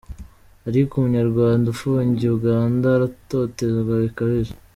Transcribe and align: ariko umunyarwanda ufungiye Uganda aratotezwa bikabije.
ariko 0.69 0.91
umunyarwanda 0.95 1.65
ufungiye 1.73 2.29
Uganda 2.37 2.87
aratotezwa 2.95 3.93
bikabije. 4.03 4.53